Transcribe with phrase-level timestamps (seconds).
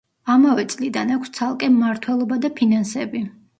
[0.35, 3.25] ამავე წლიდან აქვს ცალკე მმართველობა და ფინანსები.